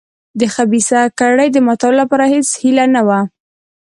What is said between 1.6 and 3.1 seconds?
ماتولو لپاره هېڅ هیله نه